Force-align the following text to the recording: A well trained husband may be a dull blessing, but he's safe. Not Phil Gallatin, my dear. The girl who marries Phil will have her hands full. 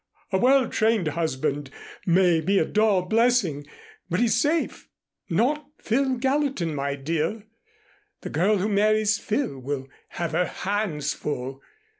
A 0.31 0.39
well 0.39 0.67
trained 0.67 1.09
husband 1.09 1.69
may 2.07 2.41
be 2.41 2.57
a 2.57 2.65
dull 2.65 3.03
blessing, 3.03 3.67
but 4.09 4.19
he's 4.19 4.33
safe. 4.33 4.89
Not 5.29 5.63
Phil 5.77 6.15
Gallatin, 6.17 6.73
my 6.73 6.95
dear. 6.95 7.43
The 8.21 8.31
girl 8.31 8.57
who 8.57 8.67
marries 8.67 9.19
Phil 9.19 9.59
will 9.59 9.87
have 10.07 10.31
her 10.31 10.47
hands 10.47 11.13
full. 11.13 11.61